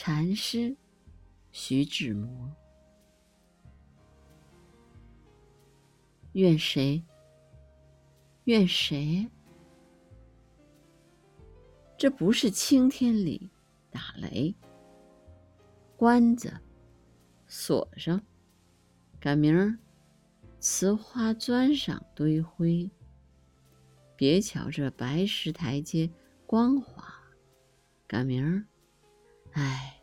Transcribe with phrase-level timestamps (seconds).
[0.00, 0.76] 禅师
[1.50, 2.48] 徐志摩。
[6.34, 7.02] 怨谁？
[8.44, 9.28] 怨谁？
[11.96, 13.50] 这不是青天里
[13.90, 14.54] 打雷，
[15.96, 16.56] 关子
[17.48, 18.22] 锁上，
[19.18, 19.76] 赶明儿
[20.60, 22.88] 瓷花砖上堆灰。
[24.14, 26.08] 别瞧这白石台阶
[26.46, 27.12] 光滑，
[28.06, 28.64] 赶明儿，
[29.52, 30.00] 哎，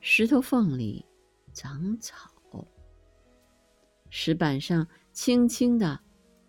[0.00, 1.04] 石头缝里
[1.52, 2.30] 长草。
[4.14, 5.98] 石板上青青的，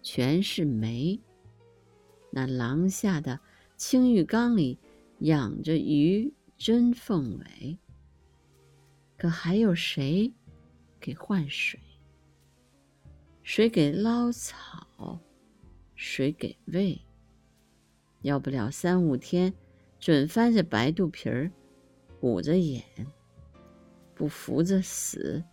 [0.01, 1.17] 全是煤。
[2.29, 3.39] 那廊下的
[3.77, 4.77] 青玉缸里
[5.19, 7.77] 养着鱼、真凤尾。
[9.17, 10.33] 可还有谁
[10.99, 11.79] 给换水？
[13.43, 15.17] 谁给捞草？
[15.95, 16.99] 谁给喂？
[18.23, 19.53] 要不了三五天，
[19.99, 21.49] 准翻着白肚皮儿，
[22.23, 22.83] 捂着眼，
[24.15, 25.43] 不扶着死。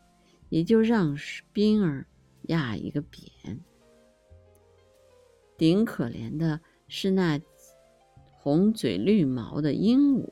[0.50, 1.16] 也就让
[1.52, 2.04] 冰儿
[2.48, 3.24] 压一个扁。
[5.56, 7.40] 顶可怜的是那
[8.32, 10.28] 红嘴绿毛的鹦鹉，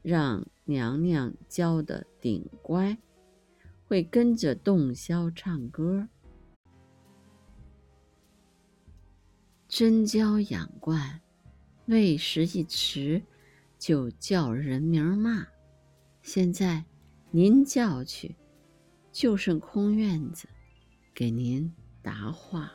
[0.00, 2.96] 让娘娘教的顶乖，
[3.86, 6.08] 会跟着洞箫唱歌。
[9.68, 11.20] 真教养惯，
[11.84, 13.22] 喂食一迟，
[13.86, 15.46] 就叫人名骂。
[16.22, 16.82] 现在。
[17.30, 18.36] 您叫去，
[19.10, 20.46] 就剩空院子，
[21.12, 22.72] 给您答话。